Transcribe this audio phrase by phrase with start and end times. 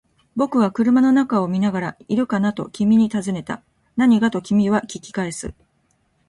[0.35, 2.53] 僕は車の中を見ながら、いるかな？
[2.53, 3.61] と君に訊いた。
[3.95, 4.31] 何が？
[4.31, 5.53] と君は訊き返す。